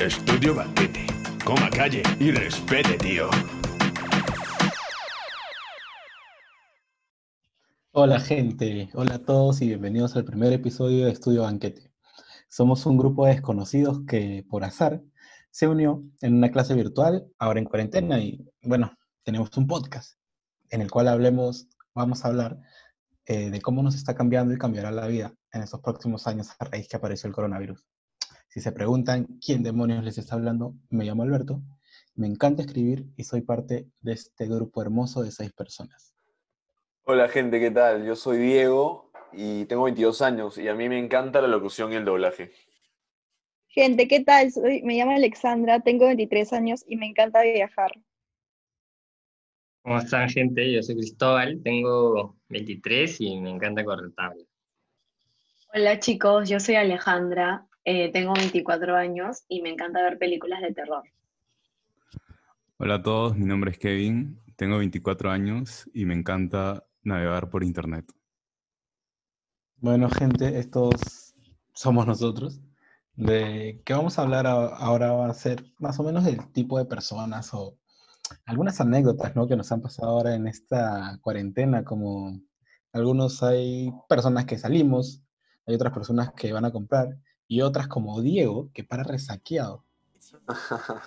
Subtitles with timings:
[0.00, 1.06] Estudio banquete.
[1.42, 3.30] Coma calle y respete, tío.
[7.92, 11.90] Hola gente, hola a todos y bienvenidos al primer episodio de Estudio Banquete.
[12.50, 15.02] Somos un grupo de desconocidos que por azar
[15.50, 20.18] se unió en una clase virtual, ahora en cuarentena, y bueno, tenemos un podcast
[20.68, 22.60] en el cual hablemos, vamos a hablar
[23.24, 26.66] eh, de cómo nos está cambiando y cambiará la vida en estos próximos años a
[26.66, 27.82] raíz que apareció el coronavirus.
[28.56, 31.60] Si se preguntan quién demonios les está hablando, me llamo Alberto,
[32.14, 36.14] me encanta escribir y soy parte de este grupo hermoso de seis personas.
[37.04, 38.06] Hola gente, ¿qué tal?
[38.06, 41.96] Yo soy Diego y tengo 22 años y a mí me encanta la locución y
[41.96, 42.50] el doblaje.
[43.68, 44.50] Gente, ¿qué tal?
[44.50, 47.92] Soy- me llamo Alexandra, tengo 23 años y me encanta viajar.
[49.82, 50.72] ¿Cómo están, gente?
[50.72, 54.42] Yo soy Cristóbal, tengo 23 y me encanta correr tabla.
[55.74, 60.74] Hola chicos, yo soy Alejandra, eh, tengo 24 años y me encanta ver películas de
[60.74, 61.04] terror.
[62.78, 67.62] Hola a todos, mi nombre es Kevin, tengo 24 años y me encanta navegar por
[67.62, 68.04] internet.
[69.76, 71.34] Bueno, gente, estos
[71.74, 72.60] somos nosotros.
[73.14, 76.86] De qué vamos a hablar ahora va a ser más o menos del tipo de
[76.86, 77.78] personas o
[78.46, 79.46] algunas anécdotas, ¿no?
[79.46, 82.40] Que nos han pasado ahora en esta cuarentena, como
[82.92, 85.22] algunos hay personas que salimos,
[85.66, 87.16] hay otras personas que van a comprar
[87.48, 89.84] y otras como Diego que para resaqueado.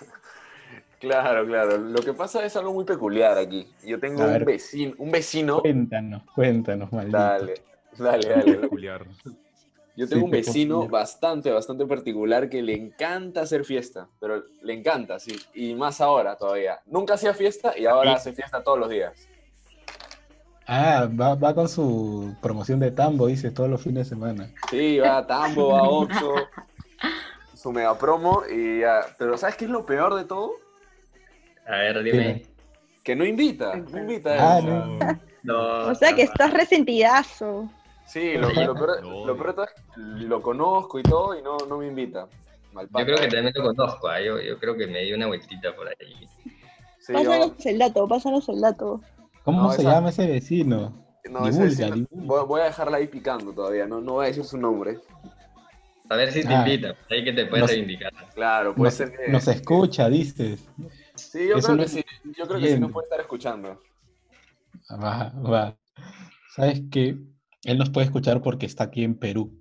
[0.99, 1.77] Claro, claro.
[1.77, 3.65] Lo que pasa es algo muy peculiar aquí.
[3.85, 5.61] Yo tengo un vecino, un vecino.
[5.61, 7.17] Cuéntanos, cuéntanos, maldito.
[7.17, 7.53] Dale,
[7.97, 8.53] dale, dale.
[8.57, 9.05] Peculiar.
[9.95, 10.91] Yo tengo Sí, un vecino peculiar.
[10.91, 15.37] bastante, bastante particular que le encanta hacer fiesta, pero le encanta, sí.
[15.53, 16.81] Y más ahora todavía.
[16.85, 18.15] Nunca hacía fiesta y ahora Sí.
[18.17, 19.25] hace fiesta todos los días.
[20.71, 24.51] Ah, va, va con su promoción de tambo, dice, todos los fines de semana.
[24.69, 26.31] Sí, va a Tambo, va a Oxxo,
[27.55, 29.01] su mega promo y ya.
[29.17, 30.51] Pero ¿sabes qué es lo peor de todo?
[31.65, 32.45] A ver, dime.
[33.03, 34.35] Que no invita, no invita.
[34.37, 35.19] Ah, o sea, no.
[35.41, 37.67] No, O sea que estás resentidazo.
[38.05, 39.81] Sí, lo, lo peor, Lo peor de todo es que
[40.27, 42.27] lo conozco y todo y no, no me invita.
[42.73, 45.25] Mal Yo creo que también lo conozco, ah, yo, yo creo que me di una
[45.25, 46.27] vueltita por ahí.
[46.99, 49.01] Sí, Pásanos yo- el dato, pásanos el dato.
[49.49, 51.05] ¿Cómo No, se esa- llama ese vecino?
[51.29, 52.43] no, ese divulga, divulga.
[52.43, 54.99] voy, a dejarla ahí picando todavía, no, no voy a decir su nombre.
[56.09, 56.59] A ver si te Ah.
[56.67, 58.11] invita, ahí que te puedes Nos- reivindicar.
[58.35, 59.31] Claro, puede Nos, ser que...
[59.31, 60.67] nos escucha, dices.
[61.15, 62.05] Sí, yo eso creo no que sí,
[62.37, 63.79] yo creo que sí nos puede estar escuchando.
[64.91, 65.77] Va, va.
[66.55, 67.17] ¿Sabes qué?
[67.63, 69.51] Él nos puede escuchar porque está aquí en Perú.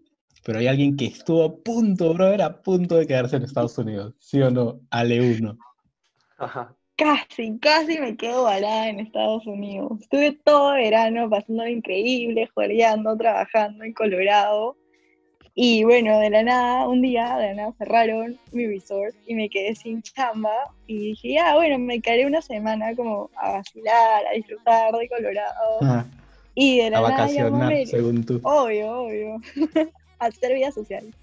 [0.45, 4.15] Pero hay alguien que estuvo a punto, brother, a punto de quedarse en Estados Unidos.
[4.19, 4.81] ¿Sí o no?
[4.91, 5.59] Ale uno.
[6.39, 6.75] Ajá.
[6.99, 10.01] Casi, casi me quedo varada en Estados Unidos.
[10.01, 14.77] Estuve todo verano pasando increíble, juergueando, trabajando en Colorado.
[15.55, 19.49] Y bueno, de la nada, un día, de la nada cerraron mi resort y me
[19.49, 20.51] quedé sin chamba.
[20.89, 25.79] Y dije, ya, bueno, me quedaré una semana como a vacilar, a disfrutar de Colorado.
[25.83, 26.05] Ah,
[26.57, 28.41] Y de la a nada vacacionar, según tú.
[28.43, 29.37] Obvio, obvio.
[30.19, 31.15] Hacer vida social.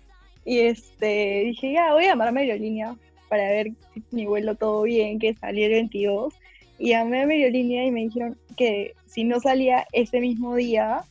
[0.46, 2.96] Y este, dije, ya, voy a llamarme a aerolínea
[3.30, 3.72] para ver
[4.12, 6.34] mi vuelo todo bien, que salía el 22.
[6.78, 11.04] Y llamé a mi aerolínea y me dijeron que si no salía ese mismo día,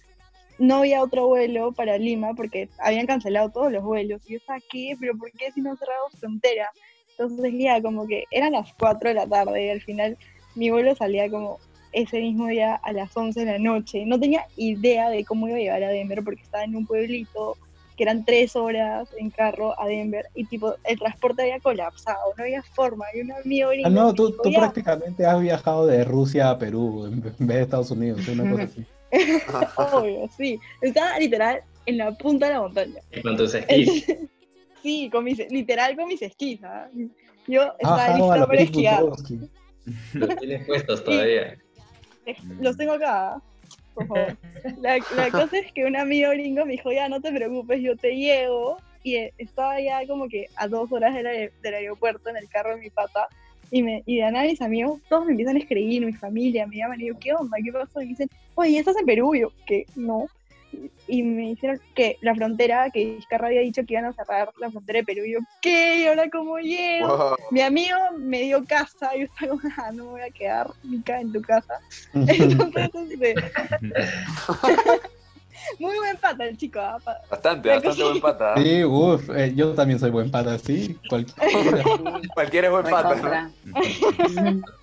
[0.59, 4.23] no había otro vuelo para Lima porque habían cancelado todos los vuelos.
[4.27, 4.97] Y yo estaba, ¿qué?
[5.01, 6.71] ¿Pero por qué si no cerramos frontera?
[7.11, 10.19] Entonces ya, como que eran las 4 de la tarde y al final
[10.55, 11.59] mi vuelo salía como
[11.93, 14.05] ese mismo día a las 11 de la noche.
[14.05, 17.57] No tenía idea de cómo iba a llegar a Denver porque estaba en un pueblito
[17.97, 22.43] que eran tres horas en carro a Denver y tipo el transporte había colapsado, no
[22.43, 23.05] había forma.
[23.15, 27.21] Y un amigo Ah, no, tú, tú prácticamente has viajado de Rusia a Perú en
[27.21, 28.85] vez de Estados Unidos, una cosa así.
[29.77, 30.59] Obvio, sí.
[30.81, 33.01] Estaba literal en la punta de la montaña.
[33.23, 34.07] Con tus esquís.
[34.83, 36.63] sí, con mis, literal con mis esquís.
[36.65, 36.89] ¿ah?
[37.47, 39.03] Yo estaba Ah, lista la para esquiar.
[40.15, 41.59] Los tienes puestos todavía.
[42.61, 43.41] Los tengo acá.
[43.95, 44.37] Por favor.
[44.81, 48.15] La, cosa es que un amigo gringo me dijo, ya no te preocupes, yo te
[48.17, 48.79] llevo.
[49.03, 52.75] Y eh, estaba ya como que a dos horas del, del aeropuerto en el carro
[52.75, 53.29] de mi pata.
[53.71, 57.01] Y, me, y de nada amigos, todos me empiezan a escribir, mi familia, me llaman
[57.01, 57.57] y yo, ¿qué onda?
[57.63, 58.01] ¿Qué pasó?
[58.01, 59.35] Y dicen, oye, ¿estás en Perú?
[59.35, 59.87] Y yo, ¿qué?
[59.97, 60.27] No.
[61.07, 64.71] Y me dijeron que la frontera, que Vizcarra había dicho que iban a cerrar la
[64.71, 65.25] frontera de Perú.
[65.25, 65.99] Y yo, ¿qué?
[65.99, 67.09] ¿Y ahora cómo llego?
[67.09, 67.37] Wow.
[67.51, 70.71] Mi amigo me dio casa, y yo estaba como, ah, no me voy a quedar
[70.83, 71.81] Mica en tu casa.
[72.15, 73.35] Entonces, este,
[75.79, 76.99] muy buen pata el chico, ¿ah?
[77.31, 78.55] Bastante, La bastante buen pata.
[78.57, 78.63] ¿eh?
[78.63, 80.99] Sí, uff, eh, yo también soy buen pata, sí.
[81.09, 81.85] Cualquiera.
[82.35, 83.51] Cualquiera es buen pata,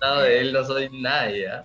[0.00, 0.20] ¿no?
[0.20, 1.48] De él no soy nadie.
[1.48, 1.64] ¿ah?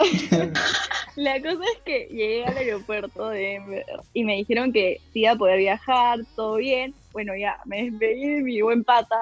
[1.16, 5.32] La cosa es que llegué al aeropuerto de Denver y me dijeron que sí iba
[5.32, 6.94] a poder viajar, todo bien.
[7.12, 9.18] Bueno, ya, me despedí de mi buen pata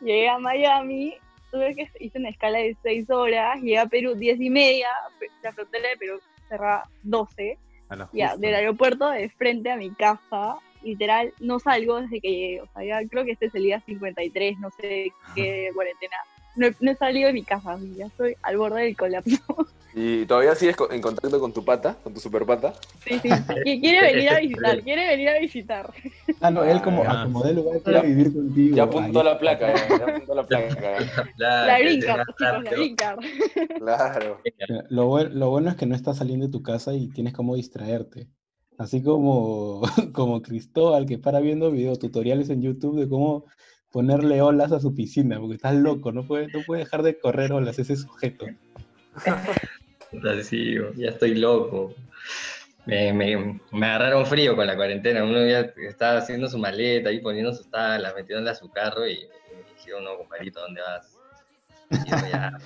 [0.00, 1.14] llegué a Miami,
[1.50, 4.88] tuve que hice una escala de 6 horas, llegué a Perú 10 y media,
[5.42, 7.58] la frontera de Perú cerraba 12,
[7.88, 12.30] A la ya, del aeropuerto de frente a mi casa, literal, no salgo desde que
[12.30, 16.16] llegué, o sea, ya creo que este es el día 53, no sé qué cuarentena,
[16.56, 19.38] no he, no he salido de mi casa, ya estoy al borde del colapso.
[19.94, 22.74] ¿Y todavía sigues en contacto con tu pata, con tu super pata?
[23.04, 25.92] Sí, sí, qui- quiere venir a visitar, quiere venir a visitar.
[26.40, 28.76] Ah, no, él como Ah, acomodé lugar quiere vivir contigo.
[28.76, 30.98] Ya apuntó Ahí la placa, ya, ya apuntó la placa.
[31.36, 33.18] La green card, chicos, la green card.
[33.78, 34.40] Claro.
[34.90, 37.56] Lo, buen- lo bueno es que no estás saliendo de tu casa y tienes como
[37.56, 38.28] distraerte.
[38.78, 39.82] Así como,
[40.14, 43.44] como Cristóbal que para viendo videotutoriales en YouTube de cómo
[43.90, 47.52] ponerle olas a su piscina, porque estás loco, no puede, no puede dejar de correr
[47.52, 48.46] olas ese sujeto.
[50.20, 51.94] Puta, sí, ya estoy loco.
[52.84, 55.24] Me, me, me agarraron frío con la cuarentena.
[55.24, 59.12] Uno ya estaba haciendo su maleta ahí, poniendo sus tablas, metiéndola a su carro y,
[59.12, 61.16] y me dijeron, no, compadrito, ¿dónde vas?
[61.90, 62.58] Y yo ya,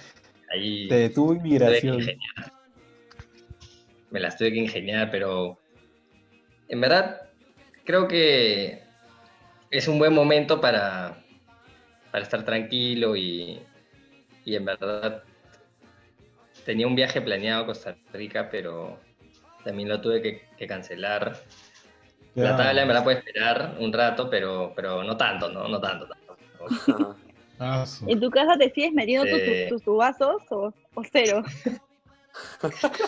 [0.53, 2.05] ahí Te detuvo inmigración.
[4.11, 5.59] Me las tuve que ingeniar, pero
[6.69, 7.31] en verdad
[7.85, 8.83] creo que
[9.71, 11.25] es un buen momento para,
[12.11, 13.61] para estar tranquilo y,
[14.45, 15.23] y en verdad
[16.65, 18.99] tenía un viaje planeado a Costa Rica, pero
[19.65, 21.37] también lo tuve que, que cancelar.
[22.35, 25.69] La tabla en verdad puede esperar un rato, pero, pero no tanto, ¿no?
[25.69, 26.09] No tanto.
[26.69, 27.17] Ajá.
[27.61, 29.67] Ah, ¿En tu casa te sigues metiendo tus- Sí.
[29.69, 31.43] tus, tus vasos o, o cero?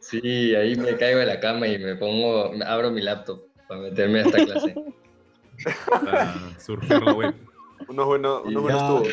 [0.00, 4.20] Sí, ahí me caigo de la cama y me pongo, abro mi laptop para meterme
[4.20, 4.74] a esta clase.
[5.90, 7.34] Para surfear la web.
[7.88, 9.08] Unos buenos, unos tubos.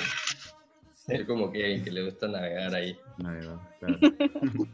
[1.08, 2.98] Es como que, que le gusta navegar ahí.
[3.18, 4.00] Nada, claro.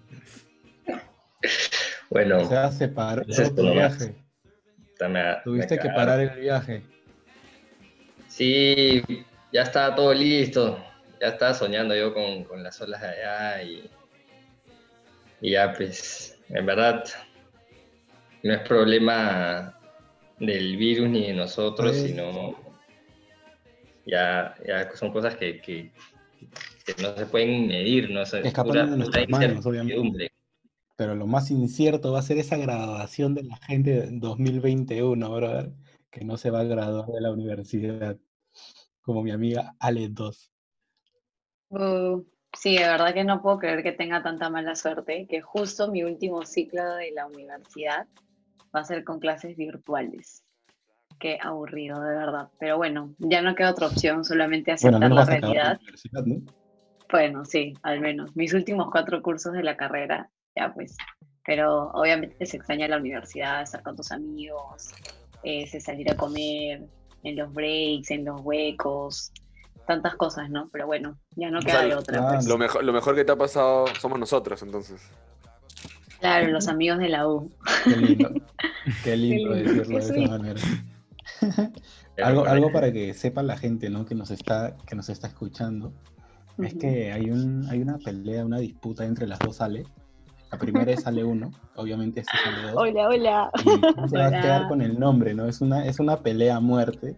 [2.10, 4.14] Bueno, O sea, se paró Es tu viaje.
[5.10, 6.84] me Tuviste que parar el viaje.
[8.28, 9.04] Sí,
[9.52, 10.78] ya estaba todo listo.
[11.20, 13.90] Ya estaba soñando yo con, con las olas de allá y,
[15.42, 17.04] y ya pues, en verdad,
[18.44, 19.78] no es problema
[20.40, 22.56] del virus ni de nosotros, Pues- sino
[24.06, 25.92] ya, ya son cosas que, que,
[26.86, 30.32] que no se pueden medir, no es Escapando pura, de nuestras manos, obviamente.
[30.96, 35.72] Pero lo más incierto va a ser esa graduación de la gente en 2021, brother,
[36.12, 38.18] que no se va a graduar de la universidad,
[39.02, 40.52] como mi amiga Ale 2.
[41.70, 42.24] Uh,
[42.54, 46.04] sí, de verdad que no puedo creer que tenga tanta mala suerte, que justo mi
[46.04, 48.08] último ciclo de la universidad
[48.76, 50.44] va a ser con clases virtuales.
[51.24, 52.50] Qué aburrido, de verdad.
[52.60, 55.78] Pero bueno, ya no queda otra opción, solamente Bueno, aceptar no la la realidad.
[55.80, 56.42] universidad, ¿no?
[57.10, 58.36] Bueno, sí, al menos.
[58.36, 60.98] Mis últimos cuatro cursos de la carrera, ya pues.
[61.46, 64.92] Pero obviamente se extraña la universidad, estar con tus amigos,
[65.44, 66.82] eh, se salir a comer,
[67.24, 69.32] en los breaks, en los huecos,
[69.88, 70.68] tantas cosas, ¿no?
[70.74, 72.20] Pero bueno, ya no O queda sea, de otra.
[72.22, 72.48] ah, pues.
[72.48, 75.02] Lo mejor, lo mejor que te ha pasado somos nosotros, entonces.
[76.20, 77.50] Claro, los amigos de la U.
[77.86, 78.30] Qué lindo.
[79.06, 80.60] Qué lindo lindo, decirlo qué de esa manera.
[82.24, 84.06] Algo, algo para que sepa la gente, ¿no?
[84.06, 85.92] Que nos está, que nos está escuchando.
[86.60, 86.80] Es Ujú.
[86.82, 89.86] que hay, un, hay una pelea, una disputa entre las dos Ale.
[90.52, 92.76] La primera es Ale 1, obviamente este es Ale 2.
[92.78, 93.52] Hola, hola.
[94.06, 94.42] Y se va a Hola.
[94.42, 95.48] quedar con el nombre, ¿no?
[95.48, 97.16] Es una, es una pelea a muerte.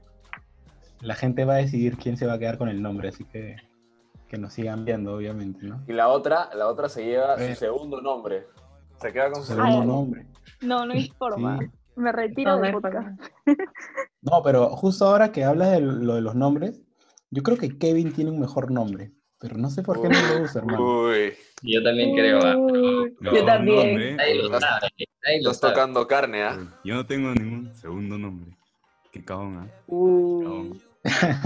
[1.01, 3.57] La gente va a decidir quién se va a quedar con el nombre, así que
[4.29, 5.83] que nos sigan viendo, obviamente, ¿no?
[5.87, 7.53] Y la otra, la otra se lleva Eh.
[7.53, 8.47] su segundo nombre.
[8.99, 10.25] Se queda con su Segundo nombre.
[10.61, 11.59] No, no hay forma.
[11.59, 11.65] Sí.
[11.97, 13.21] Me retiro No, hay podcast.
[14.25, 16.81] No, pero justo ahora que hablas de lo de los nombres,
[17.31, 20.43] yo creo que Kevin tiene un mejor nombre, pero no sé por qué no lo
[20.43, 21.03] usa, hermano.
[21.09, 22.39] Uy, Yo también creo.
[22.41, 24.15] ah, Uy, No, yo también.
[24.17, 24.87] Nadie lo pero- sabe.
[25.23, 25.73] Nadie lo estás sabe.
[25.73, 26.79] tocando carne, ¿ah?
[26.83, 28.55] Yo no tengo ningún segundo nombre.
[29.11, 29.67] Qué cabrón, ¿ah?
[29.87, 30.43] Uy.
[30.43, 30.81] Cabrón.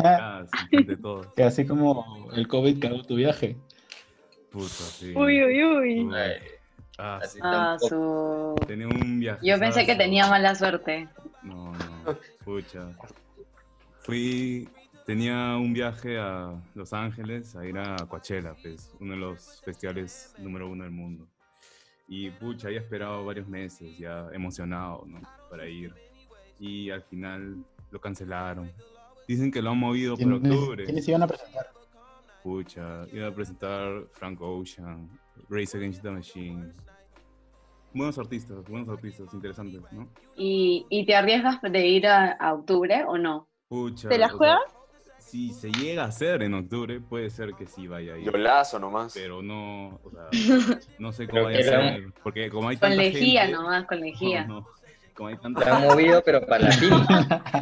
[0.04, 1.34] Ah, sí, de todo.
[1.36, 3.58] Que así como el COVID cagó tu viaje.
[4.52, 5.14] Puta, sí.
[5.16, 6.00] Uy, uy, uy.
[6.06, 6.16] Uy.
[6.16, 6.32] Ay,
[7.02, 8.56] Ah, así Ah, tampoco.
[8.60, 8.66] su...
[8.68, 9.40] tenía un viaje.
[9.48, 11.08] Yo pensé que tenía mala suerte.
[11.44, 11.99] No, no,
[12.44, 12.90] pucha.
[14.02, 14.70] Fui,
[15.06, 20.34] tenía un viaje a Los Ángeles a ir a Coachella, pues, uno de los festivales
[20.38, 21.28] número uno del mundo.
[22.08, 25.22] Y pucha, había esperado varios meses, ya emocionado, ¿no?
[25.50, 25.94] Para ir.
[26.60, 28.72] Y al final lo cancelaron.
[29.28, 30.86] Dicen que lo han movido ¿Quiénes, octubre.
[30.86, 31.72] quiénes iban a presentar?
[32.42, 35.08] Pucha, iba a presentar Frank Ocean,
[35.50, 36.74] Race Against the Machine.
[37.94, 40.08] Buenos artistas, buenos artistas, interesantes, ¿no?
[40.36, 43.48] ¿Y, y te arriesgas de ir a, a octubre o no?
[43.68, 44.62] Pucha, ¿Te la o sea, juegas?
[45.18, 48.24] si se llega a hacer en octubre, puede ser que sí vaya ahí.
[48.24, 49.14] Yo lazo nomás.
[49.14, 50.28] Pero no, o sea,
[51.00, 52.14] no sé cómo vaya a ser.
[52.24, 54.46] Porque como hay Con tanta lejía gente, nomás, con lejía.
[54.46, 54.68] no, no.
[55.16, 56.94] como hay Se tanta han movido, pero para la fin.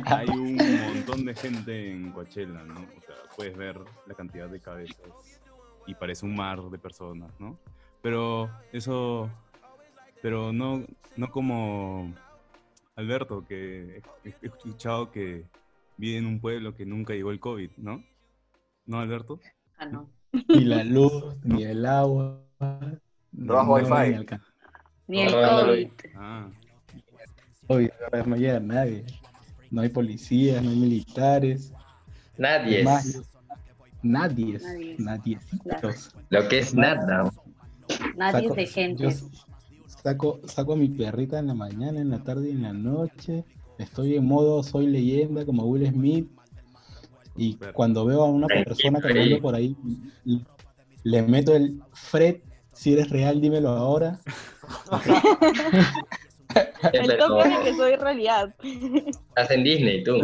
[0.05, 0.55] hay un
[0.93, 2.75] montón de gente en Coachella, ¿no?
[2.81, 5.41] O sea, puedes ver la cantidad de cabezas
[5.87, 7.57] y parece un mar de personas, ¿no?
[8.01, 9.29] Pero eso,
[10.21, 12.13] pero no, no como
[12.95, 15.45] Alberto, que he escuchado que
[15.97, 18.03] vive en un pueblo que nunca llegó el COVID, ¿no?
[18.85, 19.39] ¿No, Alberto?
[19.77, 20.09] Ah, no.
[20.49, 22.41] Ni la luz, ni el agua.
[23.31, 24.09] No bajo Wi-Fi.
[24.11, 24.41] ni alca-
[25.07, 25.89] Ni el No, no, no, COVID.
[26.15, 26.49] Ah,
[28.25, 29.05] no llega nadie.
[29.69, 31.73] No hay policías, no hay militares.
[32.37, 33.21] Nadie más.
[34.01, 34.59] Nadie.
[34.59, 34.95] Nadie.
[34.99, 35.39] Nadie.
[36.29, 37.31] Lo que es nada.
[38.15, 39.03] Nadie Saco- es de gente.
[39.03, 39.09] yo
[40.07, 43.43] saco, saco a mi perrita en la mañana, en la tarde y en la noche.
[43.77, 46.29] Estoy en modo soy leyenda como Will Smith.
[47.35, 49.75] Y cuando veo a una persona caminando por ahí,
[51.03, 52.37] le meto el Fred,
[52.73, 54.19] si eres real, dímelo ahora.
[56.91, 58.55] El Pero toque de que soy realidad.
[58.63, 60.19] estás en Disney, tú.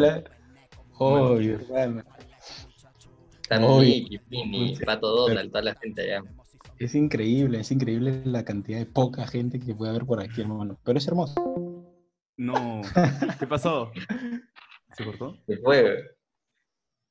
[0.98, 1.60] Obvio,
[4.86, 6.24] Pato Donald, toda la gente allá.
[6.80, 10.80] Es increíble, es increíble la cantidad de poca gente que puede haber por aquí, hermano.
[10.84, 11.36] Pero es hermoso.
[12.38, 12.82] no.
[13.40, 13.92] ¿Qué pasó?
[14.94, 15.38] ¿Se cortó?
[15.48, 15.98] Se fue.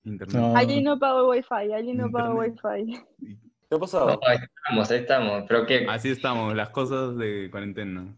[0.05, 0.37] Internet.
[0.37, 3.01] No, Allí no pago wifi, allí no pago wifi.
[3.21, 4.07] ¿Qué ha pasado?
[4.09, 5.45] No, ahí estamos, ahí estamos.
[5.49, 8.15] Pero que Así estamos, las cosas de cuarentena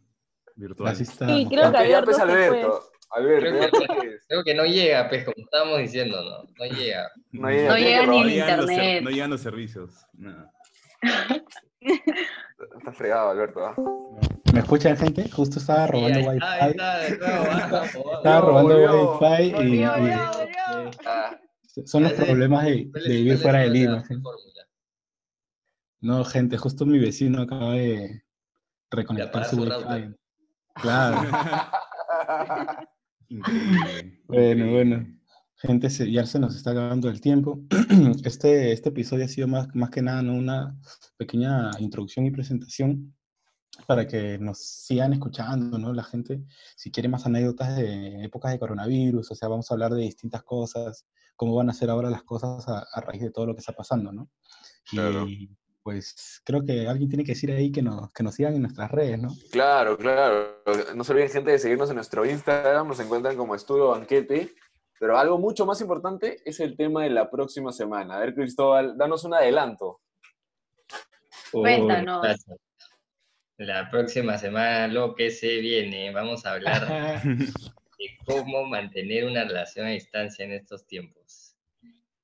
[0.56, 0.90] virtual.
[0.92, 1.30] así está.
[1.30, 2.18] Y creo que ya pues.
[2.18, 2.82] Alberto.
[3.10, 4.24] Alberto, Creo ya que- pues.
[4.26, 7.08] creo que no llega, pues, como estábamos diciendo, no, no llega.
[7.30, 9.02] No llega, No llega ni el internet.
[9.04, 10.04] no llegan los servicios.
[10.14, 10.50] nada.
[12.78, 13.64] Está fregado, Alberto.
[13.66, 13.74] ¿ah?
[14.52, 15.28] ¿Me escuchan, gente?
[15.30, 16.36] Justo estaba robando ahí wifi.
[16.70, 17.94] está, está, vamos.
[18.18, 20.90] Estaba robando volvió, wifi y, volvió, y volvió, volvió.
[21.06, 21.40] Ah,
[21.84, 24.04] son los ¿Cuál es- problemas de, ¿Cuál de es- vivir fuera de Lima.
[26.00, 28.22] No, gente, justo mi vecino acaba de
[28.90, 30.14] reconectar su wifi.
[30.74, 31.18] Claro.
[33.28, 34.20] Increíble.
[34.26, 35.06] Bueno, bueno.
[35.56, 37.60] Gente, ya se nos está acabando el tiempo.
[38.24, 40.34] Este, este episodio ha sido más, más que nada ¿no?
[40.34, 40.76] una
[41.16, 43.14] pequeña introducción y presentación
[43.86, 45.92] para que nos sigan escuchando, ¿no?
[45.92, 46.44] La gente,
[46.76, 50.42] si quiere más anécdotas de épocas de coronavirus, o sea, vamos a hablar de distintas
[50.42, 51.06] cosas,
[51.36, 53.72] cómo van a ser ahora las cosas a, a raíz de todo lo que está
[53.72, 54.30] pasando, ¿no?
[54.90, 55.26] Claro.
[55.28, 55.50] Y
[55.84, 58.90] pues creo que alguien tiene que decir ahí que nos, que nos sigan en nuestras
[58.90, 59.28] redes, ¿no?
[59.52, 60.62] Claro, claro.
[60.94, 62.88] No se olviden, gente, de seguirnos en nuestro Instagram.
[62.88, 64.54] Nos encuentran como Estudio Banquete.
[65.04, 68.16] Pero algo mucho más importante es el tema de la próxima semana.
[68.16, 70.00] A ver, Cristóbal, danos un adelanto.
[71.52, 72.24] Cuéntanos.
[73.58, 79.84] La próxima semana lo que se viene, vamos a hablar de cómo mantener una relación
[79.88, 81.54] a distancia en estos tiempos.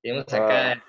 [0.01, 0.83] Tenemos acá al,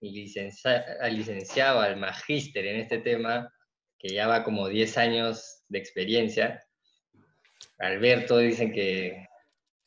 [0.00, 3.54] licencia- al licenciado, al magíster en este tema,
[4.00, 6.60] que ya va como 10 años de experiencia.
[7.78, 9.29] Alberto, dicen que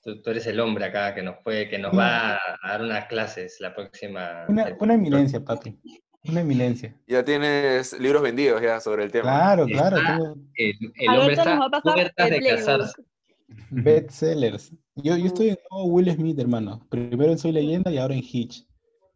[0.04, 3.06] tú, tú eres el hombre acá que nos puede, que nos va a, dar unas
[3.06, 4.46] clases la próxima.
[4.48, 5.80] Una, una eminencia, papi.
[6.26, 6.96] Una eminencia.
[7.08, 9.24] Ya tienes libros vendidos ya sobre el tema.
[9.24, 13.04] Claro, claro, tengo El, el hombre está nos va a a pasar puertas de casarse.
[13.70, 14.72] bestsellers.
[14.96, 16.86] Yo, yo estoy en modo Will Smith, hermano.
[16.90, 18.66] Primero en Soy Leyenda y ahora en Hitch.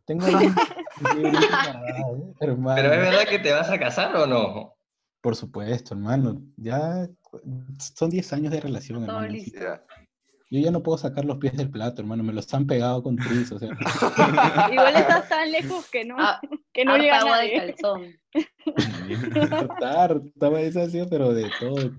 [0.05, 0.25] Tengo un
[2.39, 2.75] hermano.
[2.75, 4.73] Pero es verdad que te vas a casar o no?
[5.21, 6.41] Por supuesto, hermano.
[6.57, 7.07] Ya
[7.95, 9.81] son 10 años de relación, Todo hermano.
[10.49, 12.23] Yo ya no puedo sacar los pies del plato, hermano.
[12.23, 13.69] Me los han pegado con tris, o sea.
[14.71, 16.39] Igual estás tan lejos que no, Ah,
[16.71, 17.75] que no llega agua de nadie.
[17.75, 18.15] calzón.
[19.51, 21.91] Hartar, estaba esa así, pero de todo.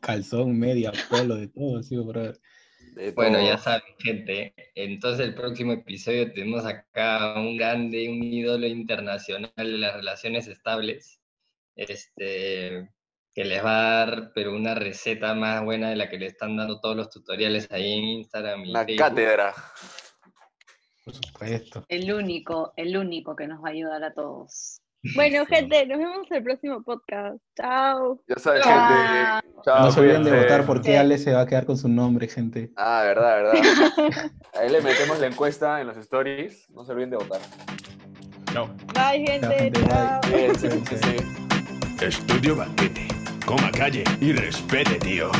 [0.00, 1.96] Calzón, media, polo, de todo, así.
[1.96, 4.54] De Bueno, ya saben, gente.
[4.74, 10.46] Entonces, el próximo episodio tenemos acá a un grande, un ídolo internacional de las relaciones
[10.46, 11.20] estables.
[11.74, 12.90] Este,
[13.38, 16.56] que les va a dar, pero una receta más buena de la que le están
[16.56, 18.98] dando todos los tutoriales ahí en Instagram y Facebook.
[18.98, 19.54] cátedra.
[21.04, 21.84] Por supuesto.
[21.88, 24.80] El único, el único que nos va a ayudar a todos.
[25.14, 27.36] Bueno, gente, nos vemos en el próximo podcast.
[27.56, 28.20] Chao.
[28.26, 28.88] Ya sabes, Chao.
[28.88, 29.48] gente.
[29.64, 30.96] Chao, No se olviden de votar porque Sí.
[30.96, 32.72] Ale se va a quedar con su nombre, gente.
[32.76, 33.52] Ah, verdad, verdad.
[34.54, 36.68] Ahí le metemos la encuesta en los stories.
[36.70, 37.40] No se olviden de votar.
[38.52, 38.66] Chao.
[38.92, 39.46] Bye, gente.
[39.46, 39.88] gente, bye.
[39.88, 40.20] Chao.
[40.28, 41.16] Cuídense.
[42.00, 43.17] Estudio Banquete.
[43.48, 45.30] Coma calle y respete, tío.